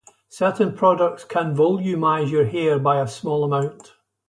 [0.29, 3.93] Certain products can volumize your hair by a small amount.